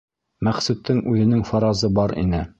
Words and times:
Мәҡсүттең 0.47 1.03
үҙенең 1.13 1.45
фаразы 1.51 1.93
бар 2.01 2.17
ине. 2.25 2.47